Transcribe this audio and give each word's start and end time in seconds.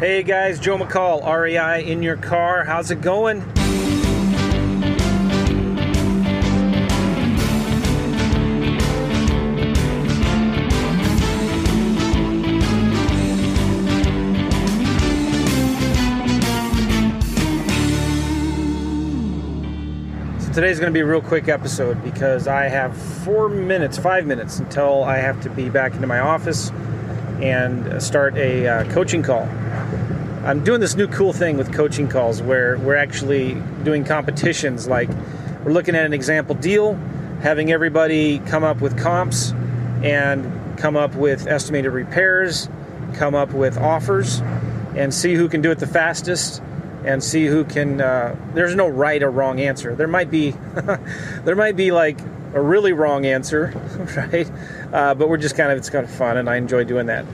Hey 0.00 0.22
guys, 0.22 0.60
Joe 0.60 0.78
McCall, 0.78 1.26
REI 1.26 1.84
in 1.84 2.04
your 2.04 2.16
car. 2.16 2.62
How's 2.62 2.92
it 2.92 3.00
going? 3.00 3.40
So 20.38 20.52
today's 20.52 20.78
going 20.78 20.92
to 20.92 20.92
be 20.92 21.00
a 21.00 21.04
real 21.06 21.20
quick 21.20 21.48
episode 21.48 22.00
because 22.04 22.46
I 22.46 22.68
have 22.68 22.96
four 22.96 23.48
minutes, 23.48 23.98
five 23.98 24.26
minutes 24.26 24.60
until 24.60 25.02
I 25.02 25.16
have 25.16 25.42
to 25.42 25.50
be 25.50 25.68
back 25.68 25.94
into 25.94 26.06
my 26.06 26.20
office 26.20 26.70
and 27.42 28.00
start 28.00 28.36
a 28.36 28.68
uh, 28.68 28.92
coaching 28.92 29.24
call. 29.24 29.48
I'm 30.44 30.64
doing 30.64 30.80
this 30.80 30.94
new 30.94 31.08
cool 31.08 31.32
thing 31.32 31.56
with 31.56 31.72
coaching 31.72 32.08
calls 32.08 32.40
where 32.40 32.78
we're 32.78 32.96
actually 32.96 33.54
doing 33.82 34.04
competitions. 34.04 34.86
Like 34.86 35.08
we're 35.64 35.72
looking 35.72 35.94
at 35.94 36.06
an 36.06 36.12
example 36.12 36.54
deal, 36.54 36.94
having 37.42 37.72
everybody 37.72 38.38
come 38.40 38.64
up 38.64 38.80
with 38.80 38.98
comps 38.98 39.52
and 40.02 40.78
come 40.78 40.96
up 40.96 41.14
with 41.14 41.46
estimated 41.46 41.92
repairs, 41.92 42.68
come 43.14 43.34
up 43.34 43.52
with 43.52 43.76
offers, 43.76 44.40
and 44.96 45.12
see 45.12 45.34
who 45.34 45.48
can 45.48 45.60
do 45.60 45.70
it 45.70 45.78
the 45.78 45.86
fastest 45.86 46.62
and 47.04 47.22
see 47.22 47.46
who 47.46 47.64
can 47.64 48.00
uh, 48.00 48.36
there's 48.54 48.74
no 48.74 48.88
right 48.88 49.22
or 49.22 49.30
wrong 49.30 49.60
answer. 49.60 49.94
There 49.94 50.08
might 50.08 50.30
be 50.30 50.50
there 51.44 51.56
might 51.56 51.76
be 51.76 51.92
like 51.92 52.20
a 52.54 52.60
really 52.60 52.92
wrong 52.92 53.26
answer 53.26 53.72
right? 54.32 54.50
Uh, 54.92 55.14
but 55.14 55.28
we're 55.28 55.36
just 55.36 55.56
kind 55.56 55.70
of 55.70 55.78
it's 55.78 55.90
kind 55.90 56.04
of 56.04 56.10
fun 56.10 56.38
and 56.38 56.48
i 56.48 56.56
enjoy 56.56 56.84
doing 56.84 57.06
that 57.06 57.24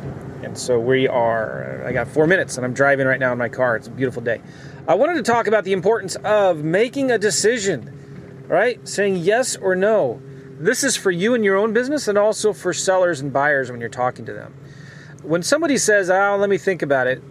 and 0.44 0.56
so 0.56 0.78
we 0.78 1.08
are 1.08 1.82
i 1.86 1.92
got 1.92 2.06
four 2.06 2.26
minutes 2.26 2.56
and 2.56 2.64
i'm 2.64 2.74
driving 2.74 3.06
right 3.06 3.20
now 3.20 3.32
in 3.32 3.38
my 3.38 3.48
car 3.48 3.76
it's 3.76 3.88
a 3.88 3.90
beautiful 3.90 4.22
day 4.22 4.40
i 4.86 4.94
wanted 4.94 5.14
to 5.14 5.22
talk 5.22 5.46
about 5.46 5.64
the 5.64 5.72
importance 5.72 6.16
of 6.16 6.62
making 6.62 7.10
a 7.10 7.19
decision 7.19 8.44
right 8.48 8.86
saying 8.88 9.16
yes 9.16 9.56
or 9.56 9.74
no 9.74 10.20
this 10.58 10.84
is 10.84 10.96
for 10.96 11.10
you 11.10 11.34
and 11.34 11.44
your 11.44 11.56
own 11.56 11.72
business 11.72 12.08
and 12.08 12.16
also 12.16 12.52
for 12.52 12.72
sellers 12.72 13.20
and 13.20 13.32
buyers 13.32 13.70
when 13.70 13.80
you're 13.80 13.88
talking 13.88 14.24
to 14.24 14.32
them 14.32 14.54
when 15.22 15.42
somebody 15.42 15.77
says 15.77 16.10
oh 16.10 16.36
let 16.38 16.48
me 16.48 16.58
think 16.58 16.82
about 16.82 17.06
it 17.06 17.22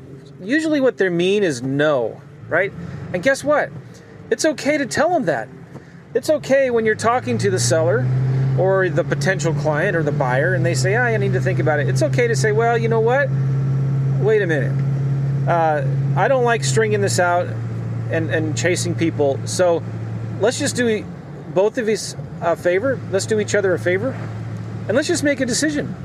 usually 0.46 0.82
what 0.82 0.98
they 0.98 1.10
mean 1.10 1.44
is 1.44 1.62
no, 1.62 2.22
right? 2.50 2.72
And 3.14 3.24
guess 3.24 3.44
what? 3.44 3.70
It's 4.30 4.46
okay 4.46 4.78
to 4.78 4.86
tell 4.86 5.10
them 5.10 5.26
that. 5.26 5.48
It's 6.14 6.30
okay 6.30 6.70
when 6.70 6.86
you're 6.86 6.96
talking 6.96 7.38
to 7.40 7.50
the 7.50 7.60
seller 7.60 8.06
or 8.58 8.90
the 8.90 9.04
potential 9.04 9.54
client 9.54 9.96
or 9.96 10.04
the 10.04 10.12
buyer 10.12 10.54
and 10.54 10.66
they 10.66 10.76
say, 10.76 10.96
oh, 10.96 11.02
I 11.02 11.18
need 11.18 11.34
to 11.34 11.42
think 11.42 11.60
about 11.60 11.80
it. 11.80 11.88
It's 11.90 12.04
okay 12.04 12.28
to 12.28 12.36
say, 12.36 12.52
well, 12.52 12.78
you 12.78 12.88
know 12.88 13.00
what? 13.00 13.30
Wait 14.20 14.42
a 14.42 14.48
minute. 14.48 15.48
Uh, 15.48 15.86
I 16.16 16.28
don't 16.28 16.44
like 16.44 16.64
stringing 16.64 17.02
this 17.02 17.20
out 17.20 17.48
and, 18.12 18.30
and 18.30 18.58
chasing 18.58 18.96
people. 18.96 19.40
So 19.46 19.84
let's 20.40 20.60
just 20.60 20.76
do 20.76 21.04
both 21.54 21.78
of 21.78 21.88
us 21.88 22.16
a 22.42 22.56
favor. 22.56 23.00
Let's 23.12 23.26
do 23.26 23.40
each 23.40 23.56
other 23.56 23.74
a 23.74 23.80
favor. 23.80 24.12
And 24.88 24.96
let's 24.96 25.08
just 25.08 25.24
make 25.24 25.40
a 25.40 25.46
decision. 25.46 25.96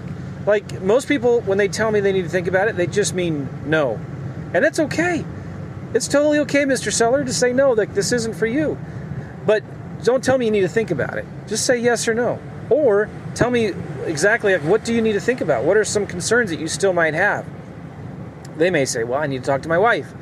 Like 0.46 0.80
most 0.80 1.08
people, 1.08 1.42
when 1.42 1.58
they 1.58 1.68
tell 1.68 1.90
me 1.90 2.00
they 2.00 2.12
need 2.12 2.22
to 2.22 2.28
think 2.28 2.46
about 2.46 2.68
it, 2.68 2.76
they 2.76 2.86
just 2.86 3.14
mean 3.14 3.48
no. 3.66 4.00
And 4.54 4.64
it's 4.64 4.78
okay. 4.78 5.24
It's 5.94 6.08
totally 6.08 6.38
okay, 6.40 6.64
Mr. 6.64 6.92
Seller, 6.92 7.24
to 7.24 7.32
say 7.32 7.52
no, 7.52 7.72
like 7.72 7.94
this 7.94 8.12
isn't 8.12 8.34
for 8.34 8.46
you. 8.46 8.78
But 9.44 9.62
don't 10.04 10.22
tell 10.22 10.38
me 10.38 10.46
you 10.46 10.50
need 10.50 10.62
to 10.62 10.68
think 10.68 10.90
about 10.90 11.18
it. 11.18 11.24
Just 11.46 11.66
say 11.66 11.76
yes 11.76 12.06
or 12.08 12.14
no. 12.14 12.40
Or 12.70 13.08
tell 13.34 13.50
me 13.50 13.72
exactly 14.04 14.52
like 14.52 14.62
what 14.62 14.84
do 14.84 14.94
you 14.94 15.02
need 15.02 15.14
to 15.14 15.20
think 15.20 15.40
about? 15.40 15.64
What 15.64 15.76
are 15.76 15.84
some 15.84 16.06
concerns 16.06 16.50
that 16.50 16.60
you 16.60 16.68
still 16.68 16.92
might 16.92 17.14
have? 17.14 17.46
They 18.56 18.70
may 18.70 18.84
say, 18.84 19.04
"Well, 19.04 19.20
I 19.20 19.26
need 19.26 19.42
to 19.42 19.46
talk 19.46 19.62
to 19.62 19.68
my 19.68 19.78
wife." 19.78 20.12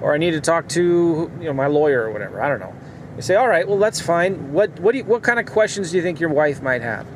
Or 0.00 0.12
I 0.12 0.18
need 0.18 0.32
to 0.32 0.40
talk 0.40 0.68
to, 0.70 1.30
you 1.40 1.44
know, 1.44 1.54
my 1.54 1.68
lawyer 1.68 2.02
or 2.02 2.10
whatever. 2.10 2.42
I 2.42 2.48
don't 2.48 2.60
know. 2.60 2.74
You 3.16 3.22
say, 3.22 3.34
"All 3.34 3.48
right, 3.48 3.66
well, 3.66 3.78
that's 3.78 4.00
fine. 4.00 4.52
What 4.52 4.78
what 4.80 4.92
do 4.92 4.98
you, 4.98 5.04
what 5.04 5.22
kind 5.22 5.38
of 5.38 5.46
questions 5.46 5.90
do 5.90 5.96
you 5.96 6.02
think 6.02 6.20
your 6.20 6.30
wife 6.30 6.62
might 6.62 6.82
have?" 6.82 7.06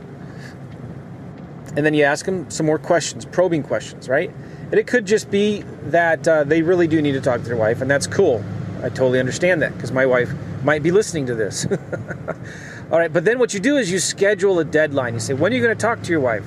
And 1.77 1.87
then 1.87 1.95
you 1.95 2.05
ask 2.05 2.25
them 2.27 2.51
some 2.51 2.67
more 2.67 2.79
questions, 2.79 3.25
probing 3.25 3.63
questions, 3.63 4.09
right? 4.09 4.31
And 4.71 4.75
it 4.75 4.87
could 4.87 5.07
just 5.07 5.31
be 5.31 5.63
that 5.87 6.27
uh, 6.27 6.45
they 6.45 6.63
really 6.63 6.87
do 6.87 7.03
need 7.03 7.13
to 7.13 7.21
talk 7.21 7.41
to 7.41 7.47
their 7.47 7.57
wife, 7.57 7.81
and 7.81 7.91
that's 7.91 8.07
cool. 8.07 8.45
I 8.83 8.89
totally 8.89 9.21
understand 9.21 9.63
that 9.63 9.75
because 9.75 9.93
my 9.93 10.07
wife 10.07 10.33
might 10.65 10.83
be 10.83 10.91
listening 10.91 11.27
to 11.27 11.35
this. 11.35 11.67
All 12.91 12.99
right, 12.99 13.13
but 13.13 13.25
then 13.25 13.39
what 13.39 13.55
you 13.55 13.61
do 13.61 13.77
is 13.77 13.91
you 13.91 13.99
schedule 13.99 14.59
a 14.59 14.65
deadline. 14.65 15.15
You 15.15 15.21
say, 15.21 15.35
when 15.35 15.53
are 15.53 15.57
you 15.57 15.63
going 15.63 15.77
to 15.77 15.81
talk 15.81 16.03
to 16.03 16.11
your 16.11 16.21
wife? 16.21 16.45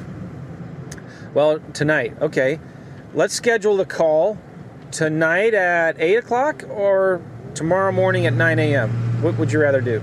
Well, 1.33 1.59
tonight. 1.73 2.15
Okay, 2.21 2.59
let's 3.13 3.33
schedule 3.33 3.77
the 3.77 3.85
call 3.85 4.37
tonight 4.91 5.53
at 5.53 5.99
8 5.99 6.15
o'clock 6.17 6.63
or 6.69 7.21
tomorrow 7.55 7.91
morning 7.91 8.25
at 8.25 8.33
9 8.33 8.59
a.m. 8.59 8.89
What 9.21 9.37
would 9.37 9.51
you 9.51 9.61
rather 9.61 9.81
do? 9.81 10.01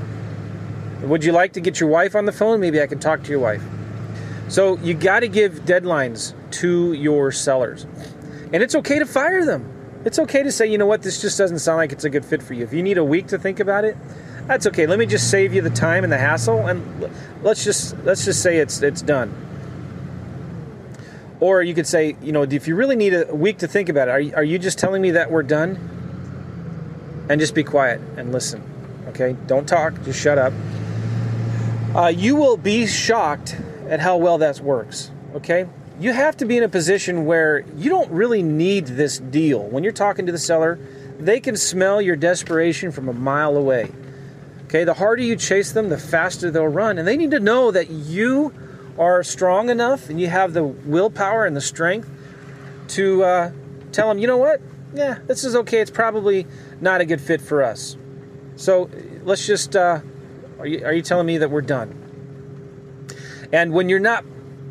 Would 1.02 1.24
you 1.24 1.32
like 1.32 1.52
to 1.54 1.60
get 1.60 1.80
your 1.80 1.88
wife 1.88 2.14
on 2.14 2.26
the 2.26 2.32
phone? 2.32 2.60
Maybe 2.60 2.80
I 2.80 2.86
can 2.86 2.98
talk 2.98 3.22
to 3.24 3.30
your 3.30 3.40
wife. 3.40 3.62
So 4.48 4.78
you 4.78 4.94
got 4.94 5.20
to 5.20 5.28
give 5.28 5.64
deadlines 5.64 6.34
to 6.52 6.92
your 6.92 7.32
sellers. 7.32 7.86
And 8.52 8.62
it's 8.62 8.74
okay 8.74 8.98
to 8.98 9.06
fire 9.06 9.44
them. 9.44 9.79
It's 10.04 10.18
okay 10.18 10.42
to 10.42 10.50
say, 10.50 10.66
you 10.66 10.78
know 10.78 10.86
what, 10.86 11.02
this 11.02 11.20
just 11.20 11.36
doesn't 11.36 11.58
sound 11.58 11.76
like 11.76 11.92
it's 11.92 12.04
a 12.04 12.10
good 12.10 12.24
fit 12.24 12.42
for 12.42 12.54
you. 12.54 12.64
If 12.64 12.72
you 12.72 12.82
need 12.82 12.96
a 12.96 13.04
week 13.04 13.26
to 13.28 13.38
think 13.38 13.60
about 13.60 13.84
it, 13.84 13.96
that's 14.46 14.66
okay. 14.66 14.86
Let 14.86 14.98
me 14.98 15.06
just 15.06 15.30
save 15.30 15.52
you 15.52 15.60
the 15.60 15.70
time 15.70 16.04
and 16.04 16.12
the 16.12 16.18
hassle 16.18 16.66
and 16.66 17.10
let's 17.42 17.62
just 17.64 17.96
let's 18.04 18.24
just 18.24 18.42
say 18.42 18.58
it's 18.58 18.82
it's 18.82 19.02
done. 19.02 19.32
Or 21.38 21.62
you 21.62 21.74
could 21.74 21.86
say, 21.86 22.16
you 22.22 22.32
know, 22.32 22.42
if 22.42 22.66
you 22.68 22.74
really 22.76 22.96
need 22.96 23.14
a 23.14 23.34
week 23.34 23.58
to 23.58 23.68
think 23.68 23.88
about 23.88 24.08
it, 24.08 24.10
are 24.10 24.20
you, 24.20 24.34
are 24.34 24.44
you 24.44 24.58
just 24.58 24.78
telling 24.78 25.00
me 25.00 25.12
that 25.12 25.30
we're 25.30 25.42
done? 25.42 25.76
And 27.30 27.40
just 27.40 27.54
be 27.54 27.64
quiet 27.64 28.00
and 28.16 28.32
listen. 28.32 28.62
Okay? 29.08 29.36
Don't 29.46 29.66
talk, 29.66 29.94
just 30.04 30.20
shut 30.20 30.36
up. 30.36 30.52
Uh, 31.94 32.08
you 32.08 32.36
will 32.36 32.56
be 32.56 32.86
shocked 32.86 33.56
at 33.88 34.00
how 34.00 34.18
well 34.18 34.38
that 34.38 34.60
works. 34.60 35.10
Okay? 35.34 35.66
You 36.00 36.14
have 36.14 36.38
to 36.38 36.46
be 36.46 36.56
in 36.56 36.62
a 36.62 36.68
position 36.68 37.26
where 37.26 37.62
you 37.76 37.90
don't 37.90 38.10
really 38.10 38.42
need 38.42 38.86
this 38.86 39.18
deal. 39.18 39.60
When 39.60 39.84
you're 39.84 39.92
talking 39.92 40.24
to 40.24 40.32
the 40.32 40.38
seller, 40.38 40.78
they 41.18 41.40
can 41.40 41.58
smell 41.58 42.00
your 42.00 42.16
desperation 42.16 42.90
from 42.90 43.10
a 43.10 43.12
mile 43.12 43.54
away. 43.54 43.92
Okay? 44.64 44.84
The 44.84 44.94
harder 44.94 45.22
you 45.22 45.36
chase 45.36 45.72
them, 45.72 45.90
the 45.90 45.98
faster 45.98 46.50
they'll 46.50 46.68
run. 46.68 46.96
And 46.96 47.06
they 47.06 47.18
need 47.18 47.32
to 47.32 47.38
know 47.38 47.70
that 47.70 47.90
you 47.90 48.54
are 48.98 49.22
strong 49.22 49.68
enough 49.68 50.08
and 50.08 50.18
you 50.18 50.28
have 50.28 50.54
the 50.54 50.64
willpower 50.64 51.44
and 51.44 51.54
the 51.54 51.60
strength 51.60 52.10
to 52.88 53.22
uh, 53.22 53.52
tell 53.92 54.08
them, 54.08 54.18
you 54.18 54.26
know 54.26 54.38
what? 54.38 54.62
Yeah, 54.94 55.18
this 55.26 55.44
is 55.44 55.54
okay. 55.54 55.80
It's 55.80 55.90
probably 55.90 56.46
not 56.80 57.02
a 57.02 57.04
good 57.04 57.20
fit 57.20 57.42
for 57.42 57.62
us. 57.62 57.98
So 58.56 58.88
let's 59.22 59.46
just, 59.46 59.76
uh, 59.76 60.00
are, 60.58 60.66
you, 60.66 60.82
are 60.82 60.94
you 60.94 61.02
telling 61.02 61.26
me 61.26 61.36
that 61.36 61.50
we're 61.50 61.60
done? 61.60 61.94
And 63.52 63.74
when 63.74 63.90
you're 63.90 63.98
not 63.98 64.24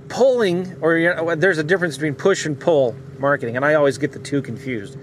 pulling, 0.09 0.75
or 0.81 1.35
there's 1.35 1.57
a 1.57 1.63
difference 1.63 1.95
between 1.95 2.15
push 2.15 2.45
and 2.45 2.59
pull 2.59 2.95
marketing, 3.19 3.55
and 3.55 3.63
I 3.63 3.75
always 3.75 3.97
get 3.97 4.11
the 4.11 4.19
two 4.19 4.41
confused. 4.41 4.97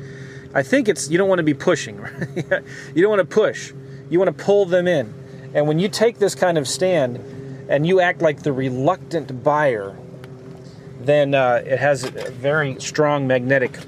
I 0.55 0.63
think 0.63 0.89
it's 0.89 1.09
you 1.09 1.19
don't 1.19 1.29
want 1.29 1.39
to 1.39 1.45
be 1.45 1.55
pushing, 1.55 2.01
right? 2.01 2.63
you 2.95 3.03
don't 3.03 3.11
want 3.11 3.21
to 3.21 3.35
push. 3.35 3.73
You 4.11 4.19
want 4.19 4.37
to 4.37 4.45
pull 4.45 4.67
them 4.67 4.87
in. 4.87 5.13
And 5.55 5.67
when 5.67 5.79
you 5.79 5.89
take 5.89 6.19
this 6.19 6.35
kind 6.35 6.59
of 6.59 6.69
stand 6.69 7.17
and 7.69 7.87
you 7.87 8.01
act 8.01 8.23
like 8.23 8.43
the 8.43 8.53
reluctant 8.53 9.43
buyer, 9.43 9.97
then 11.01 11.35
uh, 11.35 11.63
it 11.65 11.79
has 11.79 12.05
a 12.05 12.11
very 12.31 12.79
strong 12.81 13.27
magnetic 13.27 13.79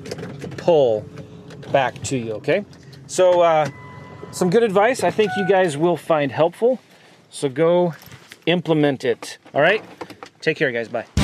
pull 0.57 1.05
back 1.73 2.01
to 2.05 2.17
you, 2.17 2.33
okay? 2.35 2.65
So, 3.07 3.41
uh, 3.41 3.69
some 4.31 4.51
good 4.51 4.63
advice 4.63 5.03
I 5.03 5.11
think 5.11 5.33
you 5.37 5.47
guys 5.47 5.77
will 5.77 5.97
find 5.97 6.31
helpful. 6.33 6.81
So, 7.31 7.49
go 7.49 7.95
implement 8.47 9.05
it. 9.05 9.39
All 9.55 9.61
right? 9.61 9.83
Take 10.41 10.57
care, 10.57 10.71
guys. 10.73 10.89
Bye. 10.89 11.18